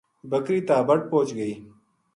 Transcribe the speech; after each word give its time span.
بکری 0.31 0.59
تابٹ 0.67 0.99
پوہچ 1.09 1.29
گئی 1.37 1.53